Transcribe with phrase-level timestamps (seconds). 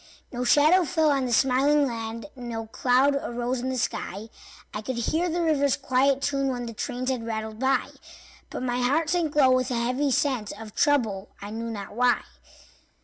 [0.31, 4.29] No shadow fell on the smiling land, No cloud arose in the sky;
[4.73, 7.91] I could hear the river's quiet tune When the trains had rattled by;
[8.49, 12.21] But my heart sank low with a heavy sense Of trouble, I knew not why.